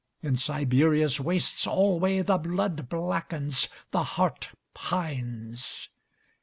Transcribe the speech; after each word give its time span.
In 0.23 0.35
Siberia's 0.35 1.19
wastes 1.19 1.67
alwayThe 1.67 2.41
blood 2.41 2.89
blackens, 2.89 3.67
the 3.91 4.03
heart 4.17 4.49
pines. 4.73 5.89